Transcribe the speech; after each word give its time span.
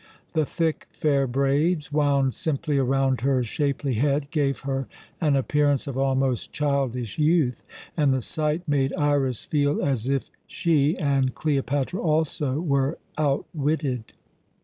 The 0.33 0.47
thick, 0.47 0.87
fair 0.91 1.27
braids, 1.27 1.91
wound 1.93 2.33
simply 2.33 2.79
around 2.79 3.21
her 3.21 3.43
shapely 3.43 3.93
head, 3.93 4.31
gave 4.31 4.61
her 4.61 4.87
an 5.21 5.35
appearance 5.35 5.85
of 5.85 5.95
almost 5.95 6.51
childish 6.51 7.19
youth, 7.19 7.61
and 7.95 8.11
the 8.11 8.23
sight 8.23 8.67
made 8.67 8.93
Iras 8.97 9.43
feel 9.43 9.79
as 9.83 10.09
if 10.09 10.31
she, 10.47 10.97
and 10.97 11.35
Cleopatra 11.35 12.01
also, 12.01 12.59
were 12.59 12.97
outwitted. 13.15 14.13